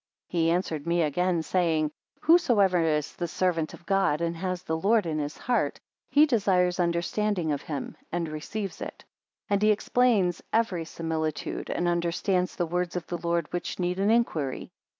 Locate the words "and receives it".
8.11-9.05